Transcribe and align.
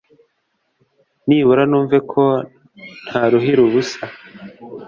Nibura 1.27 1.63
numve 1.69 1.97
ko 2.11 2.23
ntaruhira 3.05 3.59
ubusa 3.67 4.01